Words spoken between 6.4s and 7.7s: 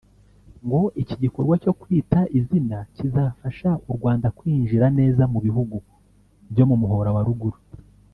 byo mu Muhora wa Ruguru